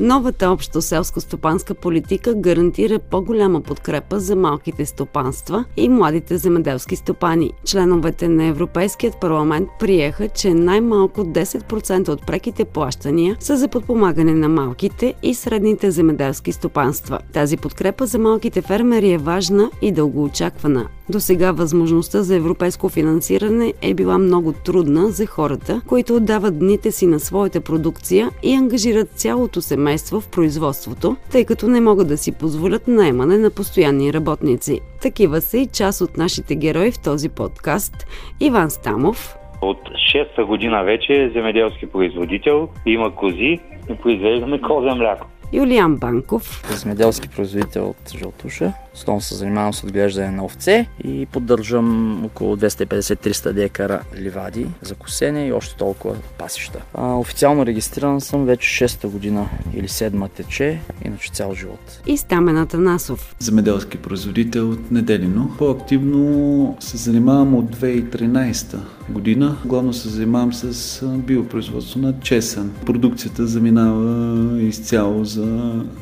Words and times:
Новата 0.00 0.50
общо 0.50 0.82
селско-стопанска 0.82 1.74
политика 1.74 2.34
гарантира 2.34 2.98
по-голяма 2.98 3.60
подкрепа 3.60 4.20
за 4.20 4.36
малките 4.36 4.86
стопанства 4.86 5.64
и 5.76 5.88
младите 5.88 6.38
земеделски 6.38 6.96
стопани. 6.96 7.52
Членовете 7.64 8.28
на 8.28 8.44
Европейският 8.44 9.20
парламент 9.20 9.68
приеха, 9.80 10.28
че 10.28 10.54
най-малко 10.54 11.20
10% 11.20 12.08
от 12.08 12.26
преките 12.26 12.64
плащания 12.64 13.36
са 13.40 13.56
за 13.56 13.68
подпомагане 13.68 14.34
на 14.34 14.48
малките 14.48 15.14
и 15.22 15.34
средните 15.34 15.90
земеделски 15.90 16.52
стопанства. 16.52 17.18
Тази 17.32 17.56
подкрепа 17.56 18.06
за 18.06 18.18
малките 18.18 18.62
фермери 18.62 19.12
е 19.12 19.18
важна 19.18 19.70
и 19.82 19.92
дългоочаквана. 19.92 20.88
До 21.08 21.20
сега 21.20 21.52
възможността 21.52 22.22
за 22.22 22.34
европейско 22.34 22.88
финансиране 22.88 23.74
е 23.82 23.94
била 23.94 24.18
много 24.18 24.52
трудна 24.52 25.08
за 25.08 25.26
хората, 25.26 25.80
които 25.86 26.16
отдават 26.16 26.58
дните 26.58 26.92
си 26.92 27.06
на 27.06 27.20
своята 27.20 27.60
продукция 27.60 28.30
и 28.42 28.54
ангажират 28.54 29.08
цялото 29.14 29.62
семейство 29.62 29.82
в 29.98 30.22
производството, 30.30 31.16
тъй 31.32 31.44
като 31.44 31.68
не 31.68 31.80
могат 31.80 32.08
да 32.08 32.16
си 32.16 32.32
позволят 32.32 32.88
наемане 32.88 33.38
на 33.38 33.50
постоянни 33.50 34.12
работници. 34.12 34.80
Такива 35.02 35.40
са 35.40 35.58
и 35.58 35.66
част 35.66 36.00
от 36.00 36.16
нашите 36.16 36.54
герои 36.54 36.90
в 36.92 37.02
този 37.02 37.28
подкаст. 37.28 38.06
Иван 38.40 38.70
Стамов, 38.70 39.36
От 39.62 39.78
6-та 40.12 40.44
година 40.44 40.84
вече 40.84 41.22
е 41.22 41.30
земеделски 41.30 41.86
производител, 41.86 42.68
има 42.86 43.14
кози 43.14 43.58
и 43.90 43.94
произвеждаме 44.02 44.60
козе 44.60 44.94
мляко. 44.94 45.26
Юлиан 45.54 45.96
Банков, 45.96 46.64
земеделски 46.76 47.28
производител 47.28 47.88
от 47.88 48.18
Жълтуша. 48.18 48.72
Основно 48.94 49.20
се 49.20 49.34
занимавам 49.34 49.74
с 49.74 49.84
отглеждане 49.84 50.30
на 50.30 50.44
овце 50.44 50.86
и 51.04 51.26
поддържам 51.26 52.24
около 52.24 52.56
250-300 52.56 53.52
декара 53.52 54.00
ливади 54.16 54.66
за 54.82 54.94
косене 54.94 55.46
и 55.46 55.52
още 55.52 55.76
толкова 55.76 56.14
пасища. 56.38 56.82
А, 56.94 57.14
официално 57.14 57.66
регистриран 57.66 58.20
съм 58.20 58.44
вече 58.44 58.84
6-та 58.84 59.08
година 59.08 59.48
или 59.74 59.88
7 59.88 60.30
тече, 60.30 60.80
иначе 61.04 61.32
цял 61.32 61.54
живот. 61.54 62.00
и 62.06 62.16
Стамен 62.16 62.56
Атанасов. 62.56 63.34
земеделски 63.38 63.98
производител 63.98 64.70
от 64.70 64.90
Неделино. 64.90 65.50
По-активно 65.58 66.76
се 66.80 66.96
занимавам 66.96 67.54
от 67.54 67.76
2013 67.76 68.76
година. 69.10 69.56
Главно 69.64 69.92
се 69.92 70.08
занимавам 70.08 70.52
с 70.52 71.06
биопроизводство 71.06 72.00
на 72.00 72.20
чесън. 72.20 72.72
Продукцията 72.86 73.46
заминава 73.46 74.62
изцяло 74.62 75.24
за, 75.24 75.41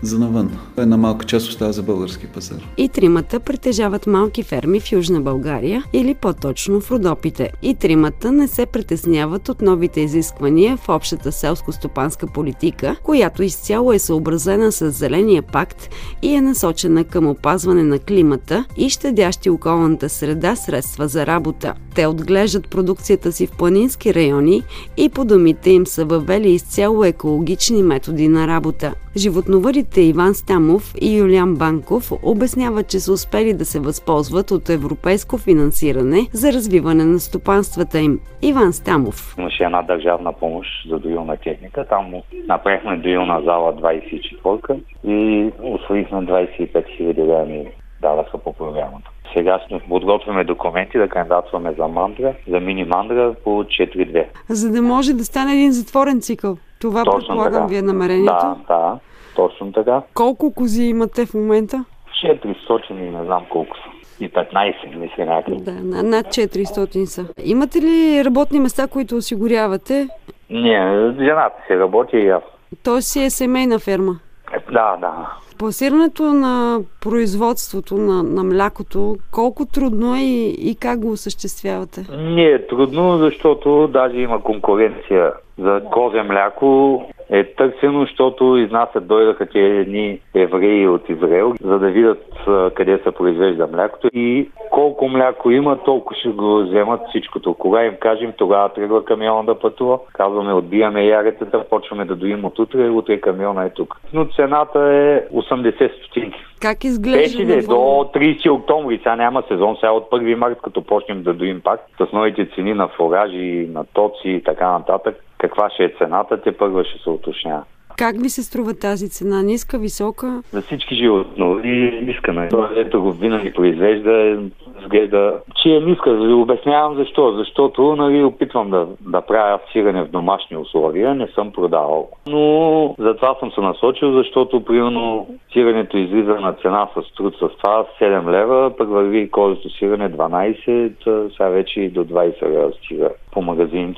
за 0.03 0.19
навън. 0.19 0.59
Една 0.77 0.97
малка 0.97 1.27
част 1.27 1.49
остава 1.49 1.73
за 1.73 1.83
български 1.83 2.27
пазар. 2.27 2.69
И 2.77 2.89
тримата 2.89 3.41
притежават 3.41 4.07
малки 4.07 4.43
ферми 4.43 4.81
в 4.81 4.93
Южна 4.93 5.21
България 5.21 5.85
или 5.93 6.15
по-точно 6.15 6.81
в 6.81 6.91
Родопите. 6.91 7.53
И 7.63 7.75
тримата 7.75 8.33
не 8.33 8.49
се 8.49 8.67
притесняват 8.67 9.49
от 9.49 9.63
новите 9.63 10.01
изисквания 10.01 10.77
в 10.77 10.89
общата 10.89 11.33
селско-стопанска 11.33 12.33
политика, 12.33 12.97
която 13.03 13.43
изцяло 13.43 13.93
е 13.93 13.99
съобразена 13.99 14.73
с 14.73 14.91
Зеления 14.91 15.43
пакт 15.43 15.89
и 16.23 16.35
е 16.35 16.41
насочена 16.41 17.05
към 17.05 17.27
опазване 17.27 17.83
на 17.83 17.99
климата 17.99 18.65
и 18.77 18.91
щадящи 18.91 19.51
околната 19.51 20.09
среда 20.09 20.57
средства 20.57 21.09
за 21.09 21.27
работа. 21.27 21.75
Те 21.95 22.07
отглеждат 22.07 22.71
продукцията 22.71 23.33
си 23.33 23.47
в 23.47 23.51
планински 23.51 24.15
райони 24.15 24.63
и 24.97 25.09
по 25.09 25.25
думите 25.25 25.71
им 25.71 25.87
са 25.87 26.05
въвели 26.05 26.51
изцяло 26.51 27.05
екологични 27.05 27.83
методи 27.83 28.29
на 28.29 28.47
работа. 28.47 28.95
Животновъдите 29.31 30.01
Иван 30.01 30.35
Стамов 30.35 30.95
и 31.01 31.19
Юлиан 31.19 31.55
Банков 31.55 32.13
обясняват, 32.23 32.89
че 32.89 33.01
са 33.01 33.13
успели 33.13 33.53
да 33.55 33.65
се 33.65 33.81
възползват 33.81 34.51
от 34.51 34.69
европейско 34.69 35.39
финансиране 35.39 36.21
за 36.33 36.53
развиване 36.53 37.05
на 37.05 37.19
стопанствата 37.19 37.99
им. 37.99 38.21
Иван 38.43 38.73
Стамов. 38.73 39.35
Имаше 39.39 39.65
една 39.65 39.83
държавна 39.83 40.33
помощ 40.33 40.71
за 40.89 40.99
доилна 40.99 41.37
техника. 41.37 41.87
Там 41.89 42.13
направихме 42.49 42.97
доилна 42.97 43.43
зала 43.45 43.75
24 43.75 44.81
и 45.05 45.51
освоихме 45.63 46.19
25 46.19 46.85
000 47.01 47.19
лева 47.19 47.45
ми 47.45 47.67
даваха 48.03 48.39
по 48.39 48.53
програмата. 48.53 49.11
Сега 49.37 49.61
подготвяме 49.89 50.45
документи 50.45 50.99
да 50.99 51.09
кандидатстваме 51.09 51.75
за 51.79 51.89
мандра, 51.89 52.35
за 52.49 52.61
мини 52.61 52.85
мандра 52.85 53.35
по 53.45 53.51
4-2. 53.51 54.27
За 54.49 54.71
да 54.73 54.83
може 54.83 55.13
да 55.15 55.25
стане 55.25 55.53
един 55.53 55.73
затворен 55.73 56.21
цикъл. 56.21 56.57
Това 56.81 57.05
Точно 57.05 57.19
предполагам 57.19 57.53
така. 57.53 57.67
ви 57.67 57.77
е 57.77 57.83
намерението. 57.83 58.33
Да, 58.33 58.57
да, 58.69 58.99
точно 59.41 59.73
така. 59.73 60.03
Колко 60.15 60.55
кози 60.55 60.83
имате 60.85 61.27
в 61.27 61.35
момента? 61.35 61.85
400 62.25 62.91
и 62.91 63.11
не 63.11 63.25
знам 63.25 63.43
колко 63.49 63.77
са. 63.77 63.83
И 64.21 64.31
15, 64.31 64.55
мисля 64.97 65.25
някъде. 65.27 65.57
Да, 65.57 65.73
на- 65.73 66.03
над 66.03 66.27
400 66.27 67.05
са. 67.05 67.25
Имате 67.45 67.79
ли 67.79 68.23
работни 68.25 68.61
места, 68.61 68.87
които 68.87 69.17
осигурявате? 69.17 70.09
Не, 70.51 70.79
жената 71.19 71.57
си 71.67 71.79
работи 71.79 72.17
и 72.17 72.29
аз. 72.29 72.43
То 72.85 73.01
си 73.01 73.23
е 73.23 73.31
семейна 73.31 73.79
ферма. 73.79 74.13
Е, 74.53 74.73
Да, 74.73 74.97
да. 74.97 75.13
Пласирането 75.59 76.23
на 76.23 76.81
производството 77.01 77.95
на, 77.95 78.23
на 78.23 78.45
млякото, 78.45 79.17
колко 79.33 79.67
трудно 79.67 80.15
е 80.15 80.21
и, 80.21 80.71
и 80.71 80.77
как 80.77 81.01
го 81.01 81.11
осъществявате? 81.11 82.07
Не 82.13 82.45
е 82.45 82.67
трудно, 82.67 83.19
защото 83.19 83.89
даже 83.89 84.17
има 84.17 84.43
конкуренция 84.43 85.33
за 85.59 85.83
козе 85.93 86.23
мляко. 86.23 87.03
Е 87.31 87.45
търсено, 87.45 88.01
защото 88.01 88.57
изнасят 88.57 89.07
дойдаха 89.07 89.47
тези 89.47 89.77
едни 89.77 90.21
евреи 90.35 90.89
от 90.89 91.09
Израел, 91.09 91.55
за 91.61 91.79
да 91.79 91.91
видят 91.91 92.27
къде 92.75 92.99
се 92.99 93.11
произвежда 93.11 93.67
млякото 93.67 94.09
и 94.13 94.51
колко 94.71 95.09
мляко 95.09 95.51
има, 95.51 95.79
толкова 95.85 96.17
ще 96.17 96.29
го 96.29 96.63
вземат 96.63 97.01
всичкото. 97.09 97.55
Кога 97.55 97.85
им 97.85 97.95
кажем, 98.01 98.33
тогава 98.37 98.69
тръгва 98.69 99.05
камиона 99.05 99.45
да 99.45 99.59
пътува. 99.59 99.99
Казваме, 100.13 100.53
отбиваме 100.53 101.05
яретата, 101.05 101.65
почваме 101.71 102.05
да 102.05 102.17
доим 102.17 102.45
от 102.45 102.59
утре, 102.59 102.89
утре 102.89 103.21
камиона 103.21 103.65
е 103.65 103.71
тук. 103.71 103.97
Но 104.13 104.25
цената 104.25 104.79
е 104.79 105.35
80 105.35 105.99
стотинки. 105.99 106.45
Как 106.61 106.85
изглежда 106.85 107.19
Беше 107.19 107.39
ли 107.39 107.67
до 107.67 107.75
навън? 107.75 108.07
30 108.07 108.51
октомври, 108.51 108.97
сега 108.99 109.17
няма 109.17 109.43
сезон, 109.49 109.77
сега 109.81 109.93
от 109.93 110.11
1 110.11 110.35
март, 110.35 110.59
като 110.63 110.83
почнем 110.83 111.23
да 111.23 111.35
доим 111.35 111.61
пак, 111.61 111.81
с 112.01 112.13
новите 112.13 112.49
цени 112.55 112.75
на 112.75 112.89
фуражи, 112.89 113.69
на 113.73 113.85
тоци 113.85 114.29
и 114.29 114.43
така 114.43 114.71
нататък, 114.71 115.25
каква 115.39 115.71
ще 115.71 115.85
е 115.85 115.95
цената, 115.99 116.43
те 116.43 116.57
първа 116.57 116.85
ще 116.85 117.03
се 117.03 117.11
уточнява. 117.11 117.65
Как 118.01 118.23
ви 118.23 118.29
се 118.29 118.43
струва 118.43 118.75
тази 118.75 119.09
цена? 119.09 119.43
Ниска, 119.43 119.79
висока? 119.79 120.43
За 120.53 120.63
всички 120.63 120.95
животновъди 120.95 122.05
искаме. 122.09 122.49
Това, 122.49 122.71
ето 122.77 123.03
го 123.03 123.13
винаги 123.13 123.53
произвежда, 123.53 124.39
изглежда, 124.83 125.41
че 125.63 125.77
е 125.77 125.81
ниска. 125.81 126.13
Ви 126.13 126.33
обяснявам 126.33 126.97
защо. 126.97 127.33
Защото 127.33 127.97
нали, 127.97 128.23
опитвам 128.23 128.71
да, 128.71 128.87
да 129.01 129.21
правя 129.21 129.59
сирене 129.73 130.03
в 130.03 130.09
домашни 130.09 130.57
условия, 130.57 131.15
не 131.15 131.27
съм 131.27 131.53
продавал. 131.53 132.09
Но 132.29 132.95
затова 132.99 133.35
съм 133.41 133.51
се 133.53 133.61
насочил, 133.61 134.13
защото 134.13 134.65
примерно 134.65 135.27
сиренето 135.53 135.99
излиза 135.99 136.35
на 136.35 136.53
цена 136.53 136.89
с 136.95 137.15
труд 137.15 137.35
с 137.35 137.39
това 137.39 137.85
7 138.01 138.31
лева, 138.31 138.77
пък 138.79 138.89
върви 138.89 139.31
козето 139.31 139.71
сирене 139.71 140.13
12, 140.13 141.07
а 141.07 141.31
сега 141.31 141.49
вече 141.49 141.81
и 141.81 141.91
до 141.91 142.05
20 142.05 142.43
лева 142.43 142.73
стига 142.73 143.11
по 143.33 143.43
магазините 143.43 143.90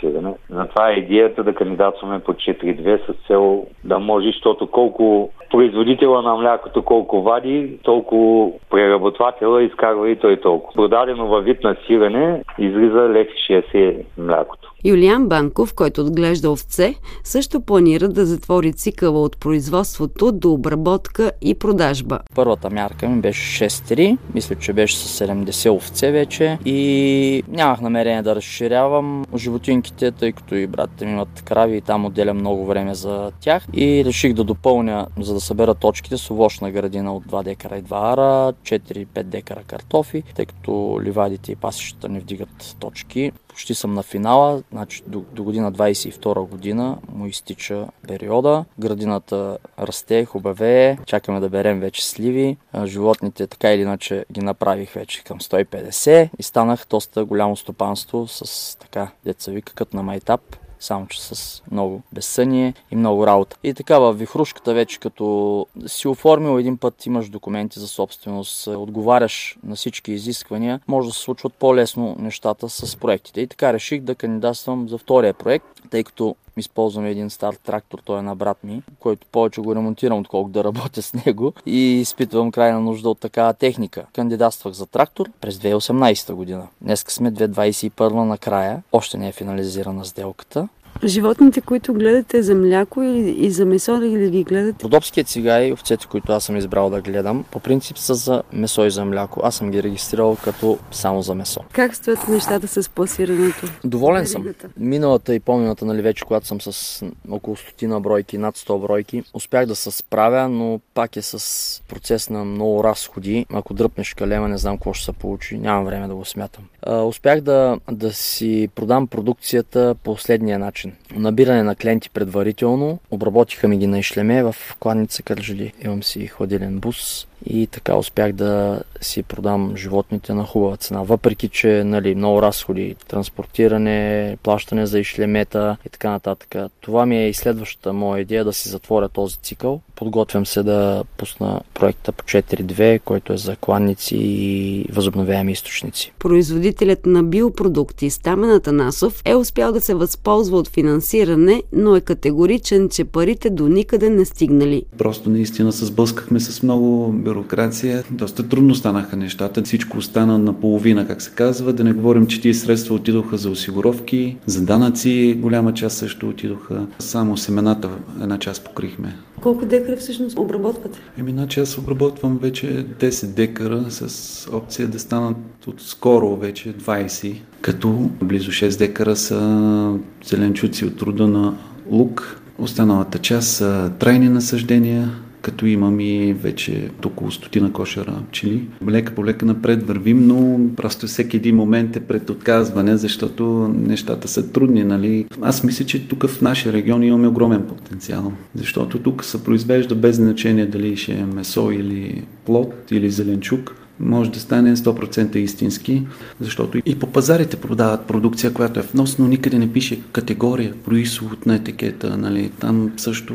сирене. 0.00 0.34
Затова 0.50 0.90
е 0.90 0.94
идеята 0.94 1.44
да 1.44 1.54
кандидатстваме 1.54 2.20
по 2.20 2.32
4-2 2.32 3.06
с 3.06 3.26
цел 3.26 3.66
да 3.84 3.98
може, 3.98 4.26
защото 4.26 4.66
колко 4.66 5.30
производителя 5.50 6.22
на 6.22 6.36
млякото 6.36 6.82
колко 6.82 7.22
вади, 7.22 7.78
толкова 7.82 8.50
преработвателя 8.70 9.62
изкарва 9.62 10.10
и 10.10 10.16
той 10.16 10.40
толкова. 10.40 10.74
Продадено 10.74 11.26
във 11.26 11.44
вид 11.44 11.64
на 11.64 11.76
сирене 11.86 12.42
излиза 12.58 13.08
лев 13.08 13.28
60 13.50 14.04
млякото. 14.18 14.71
Юлиан 14.84 15.28
Банков, 15.28 15.74
който 15.74 16.00
отглежда 16.00 16.50
овце, 16.50 16.94
също 17.24 17.60
планира 17.60 18.08
да 18.08 18.26
затвори 18.26 18.72
цикъла 18.72 19.22
от 19.22 19.38
производството 19.38 20.32
до 20.32 20.52
обработка 20.52 21.32
и 21.40 21.54
продажба. 21.54 22.18
Първата 22.34 22.70
мярка 22.70 23.08
ми 23.08 23.20
беше 23.20 23.70
6-3, 23.70 24.18
мисля, 24.34 24.54
че 24.54 24.72
беше 24.72 24.96
с 24.96 25.26
70 25.26 25.70
овце 25.70 26.10
вече 26.10 26.58
и 26.64 27.42
нямах 27.48 27.80
намерение 27.80 28.22
да 28.22 28.34
разширявам 28.34 29.24
животинките, 29.36 30.10
тъй 30.10 30.32
като 30.32 30.54
и 30.54 30.66
братите 30.66 31.06
ми 31.06 31.12
имат 31.12 31.42
крави 31.44 31.76
и 31.76 31.80
там 31.80 32.04
отделя 32.04 32.34
много 32.34 32.66
време 32.66 32.94
за 32.94 33.30
тях 33.40 33.66
и 33.72 34.04
реших 34.04 34.32
да 34.32 34.44
допълня, 34.44 35.06
за 35.20 35.34
да 35.34 35.40
събера 35.40 35.74
точките 35.74 36.16
с 36.16 36.30
овощна 36.30 36.70
градина 36.70 37.14
от 37.14 37.24
2 37.24 37.44
декара 37.44 37.78
и 37.78 37.82
2 37.82 38.12
ара, 38.12 38.52
4-5 38.52 39.22
декара 39.22 39.62
картофи, 39.66 40.22
тъй 40.34 40.46
като 40.46 41.00
ливадите 41.02 41.52
и 41.52 41.56
пасищата 41.56 42.08
не 42.08 42.20
вдигат 42.20 42.76
точки. 42.80 43.32
Почти 43.52 43.74
съм 43.74 43.94
на 43.94 44.02
финала, 44.02 44.62
значи 44.72 45.02
до, 45.06 45.24
до 45.32 45.44
година 45.44 45.72
22 45.72 46.48
година 46.48 46.98
му 47.12 47.26
изтича 47.26 47.86
периода. 48.08 48.64
Градината 48.78 49.58
расте, 49.78 50.24
хубавее, 50.24 50.98
чакаме 51.06 51.40
да 51.40 51.48
берем 51.48 51.80
вече 51.80 52.08
сливи. 52.08 52.56
Животните 52.84 53.46
така 53.46 53.72
или 53.72 53.82
иначе 53.82 54.24
ги 54.32 54.40
направих 54.40 54.92
вече 54.92 55.24
към 55.24 55.40
150 55.40 56.30
и 56.38 56.42
станах 56.42 56.86
доста 56.90 57.24
голямо 57.24 57.56
стопанство 57.56 58.28
с 58.28 58.76
така 58.78 59.08
деца 59.24 59.52
вика 59.52 59.72
като 59.72 59.96
на 59.96 60.02
майтап 60.02 60.56
само 60.82 61.06
че 61.06 61.22
с 61.22 61.62
много 61.70 62.02
безсъние 62.12 62.74
и 62.90 62.96
много 62.96 63.26
работа. 63.26 63.56
И 63.64 63.74
така 63.74 63.98
в 63.98 64.12
вихрушката 64.12 64.74
вече 64.74 65.00
като 65.00 65.66
си 65.86 66.08
оформил 66.08 66.58
един 66.58 66.78
път, 66.78 67.06
имаш 67.06 67.28
документи 67.28 67.80
за 67.80 67.88
собственост, 67.88 68.66
отговаряш 68.66 69.58
на 69.64 69.76
всички 69.76 70.12
изисквания, 70.12 70.80
може 70.88 71.08
да 71.08 71.14
се 71.14 71.20
случват 71.20 71.54
по-лесно 71.54 72.16
нещата 72.18 72.68
с 72.68 72.96
проектите. 72.96 73.40
И 73.40 73.46
така 73.46 73.72
реших 73.72 74.00
да 74.00 74.14
кандидатствам 74.14 74.88
за 74.88 74.98
втория 74.98 75.34
проект, 75.34 75.66
тъй 75.90 76.04
като 76.04 76.36
използваме 76.56 77.10
един 77.10 77.30
стар 77.30 77.54
трактор, 77.54 77.98
той 78.04 78.18
е 78.18 78.22
на 78.22 78.36
брат 78.36 78.64
ми, 78.64 78.82
който 79.00 79.26
повече 79.32 79.60
го 79.60 79.74
ремонтирам, 79.74 80.18
отколкото 80.18 80.52
да 80.52 80.64
работя 80.64 81.02
с 81.02 81.14
него 81.26 81.52
и 81.66 82.00
изпитвам 82.00 82.52
крайна 82.52 82.80
нужда 82.80 83.08
от 83.08 83.20
такава 83.20 83.54
техника. 83.54 84.06
Кандидатствах 84.12 84.74
за 84.74 84.86
трактор 84.86 85.30
през 85.40 85.58
2018 85.58 86.32
година. 86.32 86.68
Днес 86.80 87.04
сме 87.08 87.32
2021 87.32 88.12
накрая, 88.12 88.82
още 88.92 89.18
не 89.18 89.28
е 89.28 89.32
финализирана 89.32 90.04
сделката. 90.04 90.68
Животните, 91.04 91.60
които 91.60 91.94
гледате 91.94 92.42
за 92.42 92.54
мляко 92.54 93.02
и 93.02 93.50
за 93.50 93.66
месо 93.66 94.00
ли 94.00 94.30
ги 94.30 94.44
гледате? 94.44 94.84
Родопският 94.84 95.28
цига 95.28 95.64
и 95.64 95.72
овцете, 95.72 96.06
които 96.06 96.32
аз 96.32 96.44
съм 96.44 96.56
избрал 96.56 96.90
да 96.90 97.00
гледам, 97.00 97.44
по 97.50 97.60
принцип 97.60 97.98
са 97.98 98.14
за 98.14 98.42
месо 98.52 98.84
и 98.84 98.90
за 98.90 99.04
мляко. 99.04 99.40
Аз 99.44 99.54
съм 99.54 99.70
ги 99.70 99.82
регистрирал 99.82 100.36
като 100.44 100.78
само 100.90 101.22
за 101.22 101.34
месо. 101.34 101.60
Как 101.72 101.96
стоят 101.96 102.28
нещата 102.28 102.68
с 102.68 102.88
пласирането? 102.88 103.66
Доволен 103.84 104.26
съм. 104.26 104.44
Миналата 104.76 105.34
и 105.34 105.40
помината, 105.40 105.84
нали 105.84 106.02
вече, 106.02 106.24
когато 106.24 106.46
съм 106.46 106.60
с 106.60 107.04
около 107.30 107.56
стотина 107.56 108.00
бройки, 108.00 108.38
над 108.38 108.58
100 108.58 108.80
бройки, 108.80 109.22
успях 109.34 109.66
да 109.66 109.76
се 109.76 109.90
справя, 109.90 110.48
но 110.48 110.80
пак 110.94 111.16
е 111.16 111.22
с 111.22 111.82
процес 111.88 112.30
на 112.30 112.44
много 112.44 112.84
разходи. 112.84 113.46
Ако 113.52 113.74
дръпнеш 113.74 114.14
калема, 114.14 114.48
не 114.48 114.58
знам 114.58 114.76
какво 114.76 114.92
ще 114.92 115.04
се 115.04 115.12
получи. 115.12 115.58
Нямам 115.58 115.84
време 115.84 116.08
да 116.08 116.14
го 116.14 116.24
смятам. 116.24 116.64
А, 116.82 117.02
успях 117.02 117.40
да, 117.40 117.78
да 117.90 118.12
си 118.12 118.68
продам 118.74 119.06
продукцията 119.06 119.94
по 120.04 120.16
следния 120.16 120.58
начин 120.58 120.81
Набиране 121.14 121.62
на 121.62 121.76
клиенти 121.76 122.10
предварително, 122.10 122.98
обработиха 123.10 123.68
ми 123.68 123.78
ги 123.78 123.86
на 123.86 123.98
ишлеме 123.98 124.42
в 124.42 124.56
кладница 124.80 125.22
Кърджали. 125.22 125.72
Имам 125.84 126.02
си 126.02 126.26
ходилен 126.26 126.78
бус, 126.78 127.26
и 127.46 127.66
така 127.66 127.96
успях 127.96 128.32
да 128.32 128.82
си 129.00 129.22
продам 129.22 129.76
животните 129.76 130.34
на 130.34 130.44
хубава 130.44 130.76
цена. 130.76 131.02
Въпреки, 131.02 131.48
че 131.48 131.84
нали, 131.84 132.14
много 132.14 132.42
разходи, 132.42 132.96
транспортиране, 133.08 134.36
плащане 134.42 134.86
за 134.86 134.98
ишлемета 134.98 135.76
и 135.86 135.88
така 135.88 136.10
нататък. 136.10 136.56
Това 136.80 137.06
ми 137.06 137.16
е 137.18 137.28
и 137.28 137.34
следващата 137.34 137.92
моя 137.92 138.20
идея 138.20 138.44
да 138.44 138.52
си 138.52 138.68
затворя 138.68 139.08
този 139.08 139.36
цикъл. 139.36 139.80
Подготвям 139.96 140.46
се 140.46 140.62
да 140.62 141.04
пусна 141.16 141.60
проекта 141.74 142.12
по 142.12 142.24
4.2, 142.24 143.00
който 143.00 143.32
е 143.32 143.36
за 143.36 143.56
кланници 143.56 144.16
и 144.16 144.86
възобновяеми 144.92 145.52
източници. 145.52 146.12
Производителят 146.18 147.06
на 147.06 147.22
биопродукти 147.22 148.10
Стамен 148.10 148.50
Атанасов 148.50 149.22
е 149.24 149.34
успял 149.34 149.72
да 149.72 149.80
се 149.80 149.94
възползва 149.94 150.58
от 150.58 150.68
финансиране, 150.72 151.62
но 151.72 151.96
е 151.96 152.00
категоричен, 152.00 152.88
че 152.88 153.04
парите 153.04 153.50
до 153.50 153.68
никъде 153.68 154.10
не 154.10 154.24
стигнали. 154.24 154.82
Просто 154.98 155.30
наистина 155.30 155.72
се 155.72 155.84
сблъскахме 155.84 156.40
с 156.40 156.62
много 156.62 157.12
бюрокрация. 157.12 158.04
Доста 158.10 158.48
трудно 158.48 158.74
станаха 158.74 159.16
нещата. 159.16 159.62
Всичко 159.62 159.98
остана 159.98 160.38
наполовина, 160.38 161.06
как 161.06 161.22
се 161.22 161.30
казва. 161.30 161.72
Да 161.72 161.84
не 161.84 161.92
говорим, 161.92 162.26
че 162.26 162.40
тия 162.40 162.54
средства 162.54 162.94
отидоха 162.94 163.36
за 163.36 163.50
осигуровки, 163.50 164.36
за 164.46 164.64
данъци. 164.64 165.38
Голяма 165.38 165.74
част 165.74 165.96
също 165.96 166.28
отидоха. 166.28 166.86
Само 166.98 167.36
семената 167.36 167.90
една 168.22 168.38
част 168.38 168.64
покрихме. 168.64 169.16
Колко 169.42 169.66
декара 169.66 169.96
всъщност 169.96 170.38
обработвате? 170.38 170.98
Еми, 171.18 171.30
значи 171.30 171.60
аз 171.60 171.78
обработвам 171.78 172.38
вече 172.38 172.86
10 173.00 173.26
декара 173.26 173.84
с 173.90 174.48
опция 174.52 174.88
да 174.88 174.98
станат 174.98 175.36
от 175.66 175.80
скоро 175.80 176.36
вече 176.36 176.74
20, 176.74 177.34
като 177.62 178.10
близо 178.22 178.50
6 178.50 178.78
декара 178.78 179.16
са 179.16 179.94
зеленчуци 180.24 180.84
от 180.84 181.02
рода 181.02 181.28
на 181.28 181.54
лук. 181.90 182.40
Останалата 182.58 183.18
част 183.18 183.48
са 183.48 183.92
трайни 183.98 184.28
насъждения, 184.28 185.10
като 185.42 185.66
имам 185.66 186.00
и 186.00 186.32
вече 186.32 186.90
около 187.06 187.30
стотина 187.30 187.72
кошера 187.72 188.14
пчели. 188.28 188.68
Лека 188.88 189.14
по 189.14 189.24
лека 189.24 189.46
напред 189.46 189.86
вървим, 189.86 190.26
но 190.26 190.60
просто 190.76 191.06
всеки 191.06 191.36
един 191.36 191.56
момент 191.56 191.96
е 191.96 192.00
пред 192.00 192.30
отказване, 192.30 192.96
защото 192.96 193.74
нещата 193.74 194.28
са 194.28 194.52
трудни. 194.52 194.84
Нали? 194.84 195.26
Аз 195.42 195.64
мисля, 195.64 195.84
че 195.84 196.08
тук 196.08 196.26
в 196.26 196.42
нашия 196.42 196.72
регион 196.72 197.02
имаме 197.02 197.28
огромен 197.28 197.62
потенциал, 197.62 198.32
защото 198.54 198.98
тук 198.98 199.24
се 199.24 199.44
произвежда 199.44 199.94
без 199.94 200.16
значение 200.16 200.66
дали 200.66 200.96
ще 200.96 201.12
е 201.12 201.26
месо 201.26 201.70
или 201.70 202.22
плод 202.44 202.74
или 202.90 203.10
зеленчук 203.10 203.81
може 204.00 204.30
да 204.30 204.40
стане 204.40 204.76
100% 204.76 205.36
истински, 205.36 206.02
защото 206.40 206.78
и 206.86 206.98
по 206.98 207.06
пазарите 207.06 207.56
продават 207.56 208.06
продукция, 208.06 208.52
която 208.52 208.80
е 208.80 208.82
внос, 208.92 209.18
но 209.18 209.28
никъде 209.28 209.58
не 209.58 209.72
пише 209.72 210.00
категория, 210.12 210.74
происход 210.84 211.46
на 211.46 211.54
етикета. 211.54 212.16
Нали? 212.16 212.50
Там 212.60 212.92
също 212.96 213.34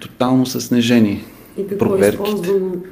тотално 0.00 0.46
са 0.46 0.60
снежени 0.60 1.24
и 1.58 1.66
какво 1.66 1.86
е 1.86 1.88
проверките. 1.88 2.48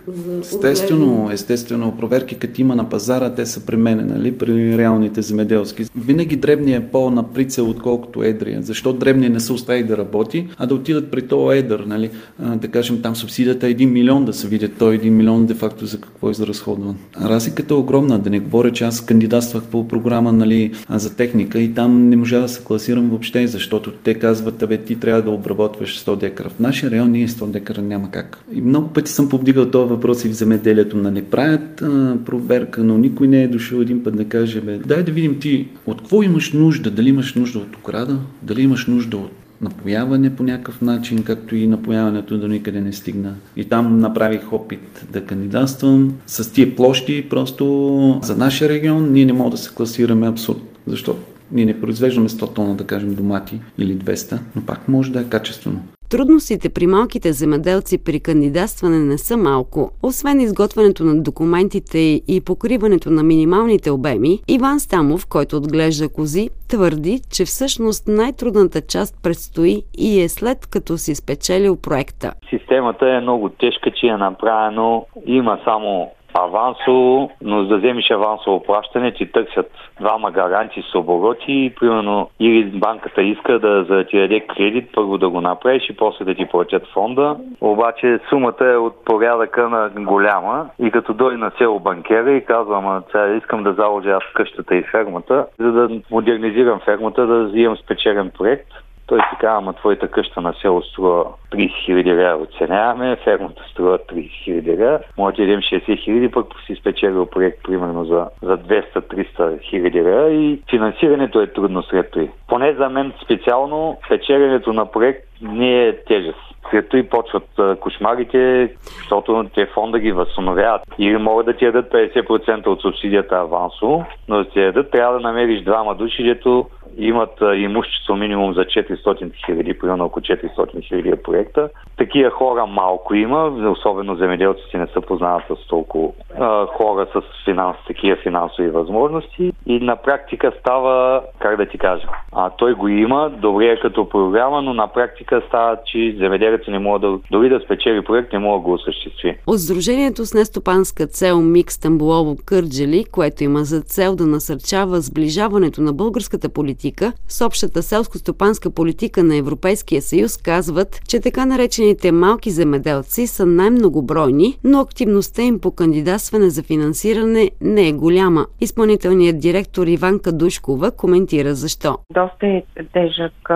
за 0.07 0.39
естествено, 0.41 1.29
естествено, 1.33 1.97
проверки 1.97 2.35
като 2.35 2.61
има 2.61 2.77
на 2.77 2.89
пазара, 2.89 3.35
те 3.35 3.47
са 3.47 3.61
при 3.61 3.77
мене, 3.77 4.03
нали, 4.03 4.33
при 4.33 4.79
реалните 4.79 5.23
земеделски. 5.23 5.85
Винаги 5.97 6.37
дребният 6.37 6.85
е 6.85 6.87
по-на 6.87 7.33
прицел, 7.33 7.71
отколкото 7.71 8.23
едрия. 8.23 8.63
Защо 8.63 8.93
дребният 8.93 9.33
не 9.35 9.41
се 9.41 9.53
остави 9.53 9.85
да 9.85 9.97
работи, 9.97 10.49
а 10.59 10.67
да 10.67 10.75
отидат 10.75 11.11
при 11.11 11.23
този 11.23 11.59
едър, 11.59 11.81
нали? 11.87 12.11
А, 12.43 12.57
да 12.57 12.69
кажем, 12.69 13.03
там 13.03 13.17
субсидията 13.17 13.69
е 13.69 13.75
1 13.75 13.87
милион, 13.87 14.25
да 14.25 14.33
се 14.33 14.49
видят 14.49 14.73
той 14.79 14.99
1 14.99 15.09
милион 15.09 15.47
де-факто 15.47 15.87
за 15.87 16.01
какво 16.01 16.29
е 16.29 16.31
изразходван. 16.31 16.97
Разликата 17.21 17.75
е 17.75 17.77
огромна, 17.77 18.19
да 18.19 18.31
не 18.31 18.41
говоря, 18.41 18.73
че 18.73 18.85
аз 18.85 19.01
кандидатствах 19.01 19.63
по 19.65 19.89
програма 19.89 20.33
нали, 20.33 20.73
за 20.91 21.17
техника 21.17 21.61
и 21.61 21.75
там 21.75 22.09
не 22.09 22.17
можа 22.17 22.41
да 22.41 22.49
се 22.49 22.65
класирам 22.65 23.11
въобще, 23.11 23.47
защото 23.47 23.93
те 23.93 24.15
казват, 24.15 24.63
абе 24.63 24.79
ти 24.79 25.01
трябва 25.01 25.23
да 25.23 25.31
обработваш 25.31 26.05
100 26.05 26.17
декара. 26.17 26.49
В 26.49 26.61
нашия 26.61 26.91
район 26.91 27.11
ние 27.11 27.29
100 27.29 27.47
декара 27.47 27.83
няма 27.83 28.11
как. 28.11 28.45
И 28.57 28.61
много 28.61 28.89
пъти 28.89 29.13
съм 29.13 29.29
повдигал 29.29 29.71
този 29.71 29.91
въпрос 29.91 30.25
и 30.25 30.29
в 30.29 30.33
земеделието. 30.33 30.97
Нали? 30.97 31.23
Правят 31.23 31.83
а, 31.83 32.17
проверка, 32.25 32.85
но 32.85 32.99
никой 32.99 33.29
не 33.29 33.43
е 33.43 33.49
дошъл 33.49 33.81
един 33.81 34.05
път 34.05 34.17
да 34.17 34.25
каже, 34.25 34.61
бе, 34.61 34.79
дай 34.79 35.03
да 35.03 35.13
видим 35.13 35.39
ти 35.39 35.69
от 35.87 35.99
какво 35.99 36.23
имаш 36.23 36.53
нужда, 36.53 36.91
дали 36.91 37.09
имаш 37.09 37.35
нужда 37.35 37.59
от 37.59 37.77
окрада, 37.77 38.19
дали 38.43 38.63
имаш 38.63 38.87
нужда 38.87 39.17
от 39.17 39.31
напояване 39.61 40.37
по 40.37 40.43
някакъв 40.43 40.83
начин, 40.83 41.23
както 41.23 41.57
и 41.57 41.67
напояването 41.67 42.39
до 42.39 42.49
никъде 42.49 42.81
не 42.81 42.93
стигна. 42.93 43.35
И 43.57 43.65
там 43.65 43.99
направих 43.99 44.53
опит 44.53 45.07
да 45.13 45.25
кандидатствам 45.25 46.13
с 46.27 46.53
тия 46.53 46.77
площи, 46.77 47.27
просто 47.31 48.21
за 48.23 48.37
нашия 48.37 48.69
регион 48.69 49.13
ние 49.13 49.25
не 49.25 49.33
можем 49.33 49.51
да 49.51 49.57
се 49.57 49.75
класираме 49.75 50.29
абсурд. 50.29 50.63
Защо? 50.87 51.17
Ние 51.53 51.65
не 51.65 51.81
произвеждаме 51.81 52.29
100 52.29 52.55
тона, 52.55 52.75
да 52.75 52.85
кажем, 52.85 53.15
домати 53.15 53.61
или 53.79 53.97
200, 53.97 54.39
но 54.57 54.63
пак 54.63 54.89
може 54.89 55.13
да 55.13 55.21
е 55.21 55.25
качествено. 55.25 55.81
Трудностите 56.11 56.69
при 56.69 56.87
малките 56.87 57.33
земеделци 57.33 58.05
при 58.05 58.21
кандидатстване 58.21 58.99
не 58.99 59.19
са 59.19 59.37
малко. 59.37 59.91
Освен 60.03 60.41
изготвянето 60.41 61.05
на 61.05 61.23
документите 61.23 61.99
и 62.29 62.43
покриването 62.47 63.11
на 63.11 63.23
минималните 63.23 63.91
обеми, 63.91 64.39
Иван 64.49 64.81
Стамов, 64.81 65.27
който 65.29 65.57
отглежда 65.57 66.09
кози, 66.09 66.51
твърди, 66.69 67.21
че 67.33 67.45
всъщност 67.45 68.09
най-трудната 68.09 68.81
част 68.81 69.23
предстои 69.23 69.83
и 69.99 70.21
е 70.21 70.29
след 70.29 70.67
като 70.67 70.99
си 70.99 71.15
спечелил 71.15 71.77
проекта. 71.77 72.33
Системата 72.51 73.09
е 73.09 73.21
много 73.21 73.49
тежка, 73.49 73.91
че 74.01 74.07
е 74.07 74.17
направено. 74.17 75.07
Има 75.27 75.59
само 75.65 76.11
авансово, 76.45 77.31
но 77.43 77.63
за 77.63 77.69
да 77.69 77.77
вземеш 77.77 78.11
авансово 78.11 78.63
плащане 78.63 79.13
ти 79.13 79.33
търсят 79.33 79.71
двама 80.01 80.31
гаранти 80.31 80.83
с 80.93 80.95
обороти 80.95 81.73
примерно 81.81 82.31
или 82.41 82.65
банката 82.65 83.23
иска 83.23 83.59
да, 83.59 83.85
за 83.85 83.95
да 83.95 84.07
ти 84.07 84.19
даде 84.19 84.41
кредит, 84.41 84.91
първо 84.95 85.19
да 85.19 85.29
го 85.29 85.41
направиш 85.41 85.91
и 85.91 85.97
после 85.97 86.25
да 86.25 86.35
ти 86.35 86.47
платят 86.47 86.87
фонда. 86.93 87.37
Обаче 87.61 88.21
сумата 88.29 88.65
е 88.65 88.77
от 88.77 89.05
порядъка 89.05 89.69
на 89.69 89.91
голяма 89.97 90.69
и 90.79 90.91
като 90.91 91.15
дойде 91.15 91.37
на 91.37 91.51
село 91.59 91.81
банкера 91.81 92.33
и 92.33 92.45
казвам, 92.45 93.03
сега 93.13 93.35
искам 93.35 93.63
да 93.63 93.73
заложа 93.73 94.11
аз 94.11 94.23
къщата 94.35 94.77
и 94.77 94.83
фермата, 94.83 95.47
за 95.59 95.73
да 95.73 96.01
модернизирам 96.11 96.81
фермата, 96.85 97.27
да 97.27 97.45
взимам 97.45 97.77
спечелен 97.77 98.31
проект. 98.39 98.69
Той 99.07 99.19
си 99.19 99.37
казва, 99.41 99.59
ама 99.59 99.73
твоята 99.73 100.09
къща 100.09 100.41
на 100.41 100.55
село 100.63 100.83
струва 100.83 101.25
30 101.53 101.85
хиляди 101.85 102.11
лева 102.11 102.43
оценяваме, 102.43 103.17
фермата 103.25 103.63
струва 103.71 103.99
30 103.99 104.45
хиляди 104.45 104.71
лева, 104.71 104.99
може 105.19 105.37
да 105.37 105.43
идем 105.43 105.61
60 105.61 106.05
хиляди, 106.05 106.31
пък 106.31 106.47
си 106.67 106.75
спечелил 106.75 107.27
проект 107.27 107.63
примерно 107.63 108.05
за, 108.05 108.29
за 108.43 108.59
200-300 108.59 109.63
хиляди 109.63 110.03
лева 110.03 110.31
и 110.31 110.63
финансирането 110.71 111.41
е 111.41 111.47
трудно 111.47 111.83
сред 111.83 112.11
той. 112.11 112.31
Поне 112.49 112.73
за 112.73 112.89
мен 112.89 113.13
специално 113.25 113.99
печеленето 114.09 114.73
на 114.73 114.91
проект 114.91 115.27
не 115.43 115.87
е 115.87 115.97
тежест. 116.05 116.39
След 116.71 116.95
и 116.95 117.09
почват 117.09 117.79
кошмарите, 117.81 118.75
защото 118.83 119.47
те 119.55 119.67
фонда 119.67 119.99
ги 119.99 120.13
възстановяват. 120.13 120.83
Или 120.99 121.17
могат 121.17 121.47
да 121.47 121.53
ти 121.53 121.65
дадат 121.65 121.93
50% 121.93 122.67
от 122.67 122.81
субсидията 122.81 123.37
авансово, 123.37 124.05
но 124.29 124.37
да 124.37 124.45
ти 124.45 124.61
дадат, 124.61 124.91
трябва 124.91 125.15
да 125.15 125.29
намериш 125.29 125.63
двама 125.63 125.95
души, 125.95 126.23
дето 126.23 126.67
имат 126.99 127.43
имущество 127.57 128.17
минимум 128.17 128.55
за 128.55 128.61
400 128.61 129.31
хиляди, 129.47 129.79
примерно 129.79 130.05
около 130.05 130.23
400 130.23 130.89
хиляди 130.89 131.23
проекта. 131.23 131.69
Такива 131.97 132.31
хора 132.31 132.67
малко 132.67 133.15
има, 133.15 133.45
особено 133.71 134.17
земеделците 134.17 134.79
не 134.79 134.87
са 134.87 135.01
познават 135.01 135.43
с 135.49 135.67
толкова 135.67 136.09
а, 136.41 136.67
хора 136.67 137.07
с 137.15 137.45
финанс, 137.45 137.77
такива 137.87 138.17
финансови 138.17 138.69
възможности 138.69 139.53
и 139.67 139.81
на 139.81 139.97
практика 139.97 140.53
става, 140.61 141.23
как 141.39 141.57
да 141.57 141.67
ти 141.67 141.79
кажа, 141.79 142.07
а, 142.33 142.51
той 142.51 142.75
го 142.75 142.89
има, 142.89 143.31
добре 143.31 143.67
е 143.67 143.81
като 143.81 144.09
програма, 144.09 144.63
но 144.63 144.75
на 144.75 144.87
практика 144.87 145.43
става, 145.49 145.77
че 145.87 146.17
земеделецът 146.19 146.69
не 146.69 146.79
може 146.79 147.01
да, 147.01 147.19
дори 147.31 147.49
да 147.49 147.61
спечели 147.61 148.05
проект, 148.05 148.33
не 148.33 148.39
може 148.39 148.61
да 148.61 148.65
го 148.65 148.73
осъществи. 148.73 149.39
От 149.47 149.61
Сдружението 149.61 150.25
с 150.25 150.35
нестопанска 150.35 151.07
цел 151.07 151.41
Микс 151.41 151.81
Тамбулово 151.81 152.37
Кърджели, 152.47 153.05
което 153.13 153.45
има 153.45 153.59
за 153.59 153.81
цел 153.81 154.17
да 154.17 154.27
насърчава 154.27 155.01
сближаването 155.01 155.81
на 155.81 155.93
българската 155.93 156.49
политика 156.49 156.86
с 157.29 157.47
общата 157.47 157.83
селско-стопанска 157.83 158.71
политика 158.71 159.25
на 159.25 159.37
Европейския 159.37 160.03
съюз, 160.03 160.37
казват, 160.37 161.01
че 161.09 161.21
така 161.21 161.47
наречените 161.47 162.13
малки 162.13 162.51
земеделци 162.51 163.27
са 163.27 163.47
най-многобройни, 163.47 164.59
но 164.65 164.81
активността 164.81 165.43
им 165.43 165.61
по 165.61 165.71
кандидатстване 165.71 166.51
за 166.51 166.63
финансиране 166.63 167.51
не 167.61 167.89
е 167.89 167.93
голяма. 167.93 168.47
Изпълнителният 168.61 169.41
директор 169.41 169.87
Иванка 169.87 170.33
Душкова 170.33 170.91
коментира 170.91 171.55
защо. 171.55 171.99
Доста 172.11 172.47
е 172.47 172.63
тежък 172.93 173.51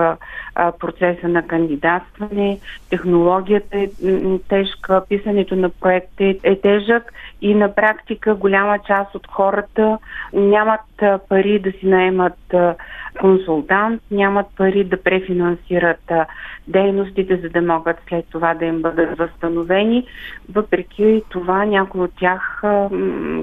процеса 0.79 1.27
на 1.27 1.47
кандидатстване, 1.47 2.59
технологията 2.89 3.77
е 3.77 3.89
тежка, 4.49 5.03
писането 5.09 5.55
на 5.55 5.69
проекти 5.69 6.39
е 6.43 6.55
тежък 6.55 7.13
и 7.41 7.55
на 7.55 7.75
практика 7.75 8.35
голяма 8.35 8.79
част 8.87 9.15
от 9.15 9.27
хората 9.27 9.97
нямат 10.33 10.81
пари 11.29 11.59
да 11.59 11.71
си 11.71 11.87
наемат 11.87 12.53
консултант, 13.19 14.01
нямат 14.11 14.47
пари 14.57 14.83
да 14.83 15.03
префинансират 15.03 16.11
дейностите, 16.67 17.37
за 17.37 17.49
да 17.49 17.61
могат 17.61 17.97
след 18.09 18.25
това 18.31 18.53
да 18.53 18.65
им 18.65 18.81
бъдат 18.81 19.17
възстановени. 19.17 20.07
Въпреки 20.53 21.21
това 21.29 21.65
някои 21.65 22.01
от 22.01 22.11
тях 22.19 22.61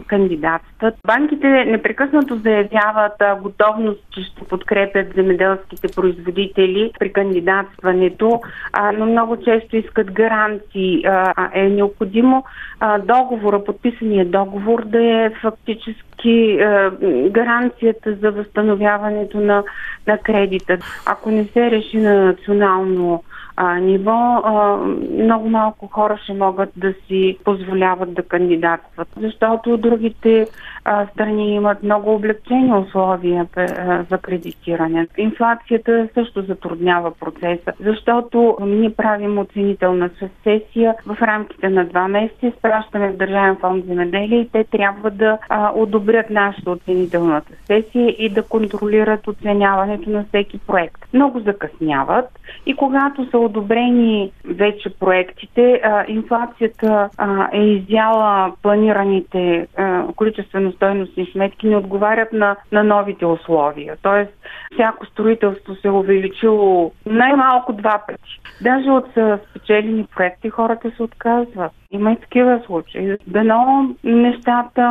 кандидатстват. 0.06 0.94
Банките 1.06 1.46
непрекъснато 1.48 2.36
заявяват 2.36 3.22
готовност, 3.42 4.00
че 4.10 4.22
ще 4.22 4.44
подкрепят 4.44 5.14
земеделските 5.14 5.88
производители 5.96 6.92
при 6.98 7.12
кандидатстването, 7.12 8.40
но 8.94 9.06
много 9.06 9.36
често 9.36 9.76
искат 9.76 10.12
гаранции. 10.12 11.04
Е 11.52 11.68
необходимо 11.68 12.44
договора, 13.04 13.64
подписания 13.90 14.24
договор 14.24 14.84
да 14.84 15.04
е 15.04 15.30
фактически 15.30 16.58
гаранцията 17.30 18.14
за 18.14 18.30
възстановяването 18.30 19.40
на, 19.40 19.64
на 20.06 20.18
кредита. 20.18 20.78
Ако 21.06 21.30
не 21.30 21.44
се 21.44 21.70
реши 21.70 21.96
на 21.96 22.24
национално 22.24 23.22
а, 23.60 23.78
ниво, 23.78 24.40
а, 24.44 24.76
много 25.22 25.48
малко 25.48 25.86
хора 25.86 26.18
ще 26.22 26.32
могат 26.32 26.70
да 26.76 26.94
си 27.06 27.38
позволяват 27.44 28.14
да 28.14 28.22
кандидатстват, 28.22 29.08
защото 29.20 29.76
другите 29.76 30.46
а, 30.84 31.06
страни 31.06 31.54
имат 31.54 31.82
много 31.82 32.14
облегчени 32.14 32.74
условия 32.74 33.46
а, 33.56 34.04
за 34.10 34.18
кредитиране. 34.18 35.06
Инфлацията 35.16 36.08
също 36.14 36.42
затруднява 36.42 37.10
процеса, 37.10 37.72
защото 37.80 38.56
ние 38.60 38.90
правим 38.90 39.38
оценителна 39.38 40.10
сесия 40.44 40.94
в 41.06 41.22
рамките 41.22 41.68
на 41.68 41.84
два 41.84 42.08
месеца, 42.08 42.46
изпращаме 42.46 43.08
в 43.08 43.16
Държавен 43.16 43.56
фонд 43.56 43.84
земеделие 43.84 44.40
и 44.40 44.48
те 44.48 44.64
трябва 44.64 45.10
да 45.10 45.38
а, 45.48 45.72
одобрят 45.74 46.30
нашата 46.30 46.70
оценителната 46.70 47.52
сесия 47.66 48.08
и 48.18 48.28
да 48.28 48.42
контролират 48.42 49.28
оценяването 49.28 50.10
на 50.10 50.24
всеки 50.24 50.58
проект. 50.58 51.04
Много 51.14 51.40
закъсняват 51.40 52.38
и 52.66 52.74
когато 52.74 53.30
са 53.30 53.38
одобрени 53.48 54.32
вече 54.44 54.90
проектите, 55.00 55.80
а, 55.84 56.04
инфлацията 56.08 57.10
а, 57.16 57.48
е 57.52 57.62
изяла 57.62 58.52
планираните 58.62 59.66
количествено-стойностни 60.16 61.32
сметки, 61.32 61.66
не 61.66 61.76
отговарят 61.76 62.32
на, 62.32 62.56
на 62.72 62.84
новите 62.84 63.26
условия. 63.26 63.96
Тоест, 64.02 64.32
всяко 64.74 65.06
строителство 65.06 65.74
се 65.74 65.88
е 65.88 65.90
увеличило 65.90 66.92
най-малко 67.06 67.72
два 67.72 68.02
пъти. 68.06 68.40
Даже 68.62 68.90
от 68.90 69.06
спечелени 69.50 70.06
проекти 70.16 70.50
хората 70.50 70.90
се 70.96 71.02
отказват. 71.02 71.72
Има 71.90 72.12
и 72.12 72.16
такива 72.16 72.62
случаи. 72.66 73.16
Дано 73.26 73.94
нещата 74.04 74.84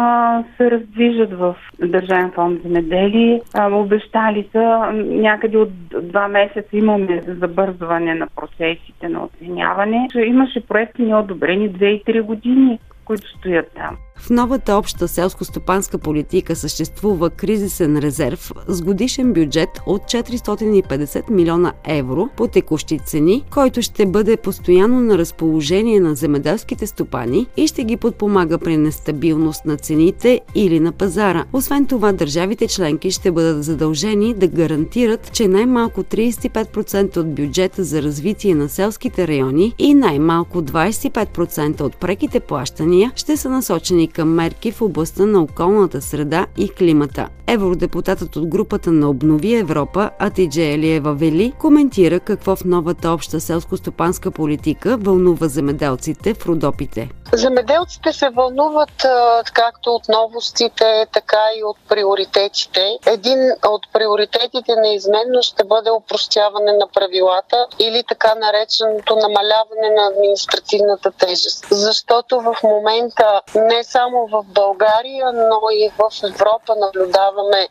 се 0.58 0.72
раздвижат 0.72 1.34
в 1.34 1.56
Държавен 1.80 2.32
фонд 2.32 2.62
за 2.63 2.70
медели. 2.70 3.42
Обещали 3.72 4.50
са 4.51 4.92
някъде 4.94 5.58
от 5.58 5.70
два 6.01 6.27
месеца 6.27 6.68
имаме 6.74 7.22
забързване 7.27 8.16
на 8.16 8.27
процесите 8.36 9.10
на 9.10 9.24
оценяване. 9.24 10.08
Имаше 10.16 10.68
проекти 10.68 11.01
неодобрени 11.01 11.72
2 11.72 11.86
и 11.86 12.04
3 12.04 12.22
години 12.22 12.80
които 13.08 13.27
стоят 13.27 13.72
там. 13.75 13.98
В 14.20 14.30
новата 14.30 14.76
обща 14.76 15.08
селско-стопанска 15.08 15.98
политика 15.98 16.56
съществува 16.56 17.30
кризисен 17.30 17.98
резерв 17.98 18.52
с 18.68 18.82
годишен 18.82 19.34
бюджет 19.34 19.70
от 19.86 20.02
450 20.02 21.30
милиона 21.30 21.74
евро 21.86 22.30
по 22.38 22.48
текущи 22.48 23.00
цени, 23.06 23.44
който 23.52 23.82
ще 23.82 24.06
бъде 24.06 24.38
постоянно 24.38 25.00
на 25.00 25.18
разположение 25.18 26.00
на 26.00 26.16
земеделските 26.16 26.88
стопани 26.88 27.48
и 27.58 27.68
ще 27.68 27.84
ги 27.84 27.98
подпомага 27.98 28.58
при 28.58 28.78
нестабилност 28.78 29.66
на 29.66 29.78
цените 29.78 30.42
или 30.56 30.80
на 30.80 30.92
пазара. 30.92 31.46
Освен 31.54 31.86
това, 31.86 32.12
държавите 32.12 32.68
членки 32.68 33.12
ще 33.12 33.32
бъдат 33.32 33.64
задължени 33.64 34.34
да 34.34 34.48
гарантират, 34.48 35.32
че 35.34 35.48
най-малко 35.48 36.04
35% 36.04 37.18
от 37.18 37.36
бюджета 37.36 37.84
за 37.84 38.02
развитие 38.02 38.56
на 38.56 38.70
селските 38.70 39.28
райони 39.28 39.74
и 39.78 39.94
най-малко 39.94 40.62
25% 40.62 41.82
от 41.82 41.98
преките 41.98 42.40
плащания 42.40 43.12
ще 43.16 43.38
са 43.38 43.50
насочени 43.50 44.07
към 44.08 44.30
мерки 44.30 44.72
в 44.72 44.82
областта 44.82 45.26
на 45.26 45.42
околната 45.42 46.02
среда 46.02 46.46
и 46.58 46.70
климата. 46.70 47.30
Евродепутатът 47.48 48.36
от 48.36 48.48
групата 48.48 48.92
на 48.92 49.10
Обнови 49.10 49.56
Европа, 49.56 50.10
Атидже 50.20 50.74
Елиева 50.74 51.14
Вели, 51.14 51.54
коментира 51.60 52.20
какво 52.20 52.56
в 52.56 52.66
новата 52.66 53.12
обща 53.12 53.40
селско-стопанска 53.40 54.32
политика 54.32 54.98
вълнува 54.98 55.48
земеделците 55.48 56.34
в 56.34 56.46
Родопите. 56.46 57.10
Земеделците 57.34 58.14
се 58.14 58.30
вълнуват 58.30 59.06
както 59.54 59.90
от 59.90 60.10
новостите, 60.10 61.08
така 61.14 61.42
и 61.56 61.64
от 61.64 61.78
приоритетите. 61.90 62.98
Един 63.06 63.52
от 63.66 63.88
приоритетите 63.94 64.76
неизменно 64.76 65.42
ще 65.42 65.64
бъде 65.64 65.92
упростяване 65.92 66.74
на 66.74 66.88
правилата 66.88 67.68
или 67.80 68.04
така 68.04 68.36
нареченото 68.36 69.16
намаляване 69.16 69.90
на 69.96 70.08
административната 70.08 71.12
тежест. 71.12 71.66
Защото 71.72 72.40
в 72.40 72.56
момента 72.64 73.42
не 73.56 73.84
само 73.84 74.28
в 74.28 74.44
България, 74.44 75.32
но 75.34 75.62
и 75.72 75.92
в 75.98 76.24
Европа 76.24 76.76
наблюдаваме 76.76 77.68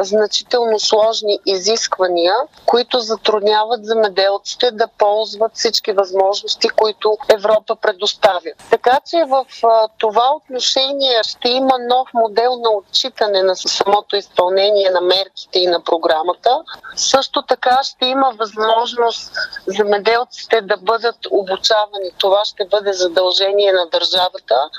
значително 0.00 0.78
сложни 0.78 1.38
изисквания, 1.46 2.34
които 2.66 3.00
затрудняват 3.00 3.84
земеделците 3.84 4.70
да 4.70 4.88
ползват 4.98 5.52
всички 5.54 5.92
възможности, 5.92 6.68
които 6.68 7.18
Европа 7.28 7.76
предоставя. 7.76 8.50
Така 8.70 8.89
че 9.04 9.24
в 9.24 9.46
това 9.98 10.34
отношение 10.36 11.20
ще 11.22 11.48
има 11.48 11.78
нов 11.78 12.08
модел 12.14 12.56
на 12.56 12.70
отчитане 12.70 13.42
на 13.42 13.56
самото 13.56 14.16
изпълнение 14.16 14.90
на 14.90 15.00
мерките 15.00 15.58
и 15.58 15.66
на 15.66 15.80
програмата. 15.80 16.58
Също 16.96 17.42
така 17.42 17.78
ще 17.82 18.06
има 18.06 18.32
възможност 18.38 19.32
земеделците 19.66 20.60
да 20.60 20.76
бъдат 20.76 21.16
обучавани. 21.30 22.10
Това 22.18 22.44
ще 22.44 22.64
бъде 22.64 22.92
задължение 22.92 23.72
на 23.72 23.86
държавата 23.86 24.70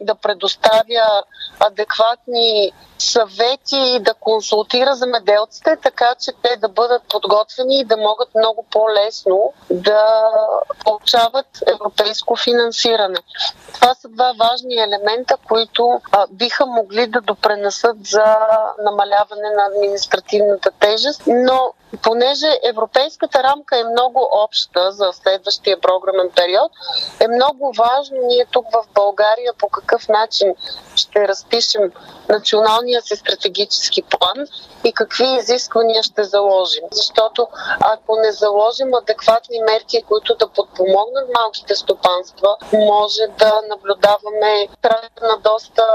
да 0.00 0.14
предоставя 0.14 1.22
адекватни 1.60 2.72
съвети 2.98 3.76
и 3.76 4.00
да 4.00 4.14
консултира 4.14 4.94
земеделците, 4.94 5.76
така 5.82 6.14
че 6.20 6.32
те 6.42 6.56
да 6.56 6.68
бъдат 6.68 7.02
подготвени 7.02 7.80
и 7.80 7.84
да 7.84 7.96
могат 7.96 8.34
много 8.34 8.66
по-лесно 8.70 9.52
да 9.70 10.06
получават 10.84 11.46
европейско 11.66 12.36
финансиране. 12.36 13.18
Това 13.74 13.94
са 13.94 14.08
два 14.08 14.32
важни 14.38 14.74
елемента, 14.74 15.36
които 15.48 16.00
а, 16.12 16.26
биха 16.30 16.66
могли 16.66 17.06
да 17.06 17.20
допренесат 17.20 17.96
за 18.04 18.36
намаляване 18.84 19.50
на 19.56 19.66
административната 19.74 20.70
тежест, 20.80 21.22
но 21.26 21.72
понеже 22.02 22.58
европейската 22.62 23.42
рамка 23.42 23.78
е 23.78 23.84
много 23.84 24.28
обща 24.44 24.92
за 24.92 25.12
следващия 25.12 25.80
програмен 25.80 26.30
период, 26.36 26.72
е 27.20 27.28
много 27.28 27.72
важно 27.72 28.16
ние 28.22 28.46
тук 28.50 28.66
в 28.72 28.84
България 28.94 29.52
по 29.58 29.68
какъв 29.68 30.08
начин 30.08 30.54
ще 30.94 31.28
разпишем 31.28 31.92
националния 32.28 33.02
си 33.02 33.16
стратегически 33.16 34.02
план 34.02 34.46
и 34.84 34.92
какви 34.92 35.36
изисквания 35.36 36.02
ще 36.02 36.24
заложим. 36.24 36.84
Защото 36.90 37.48
ако 37.80 38.16
не 38.16 38.32
заложим 38.32 38.94
адекватни 38.94 39.60
мерки, 39.60 40.02
които 40.02 40.34
да 40.34 40.48
подпомогнат 40.48 41.28
малките 41.34 41.74
стопанства, 41.74 42.56
може 42.72 43.22
да 43.38 43.62
наблюдаваме 43.68 44.68
края 44.82 45.10
на 45.22 45.38
доста 45.44 45.86